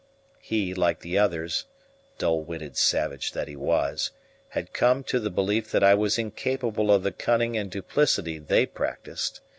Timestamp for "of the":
6.91-7.11